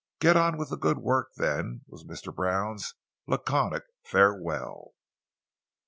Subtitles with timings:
[0.19, 2.35] "Get on with the good work, then," was Mr.
[2.35, 2.95] Brown's
[3.27, 4.95] laconic farewell.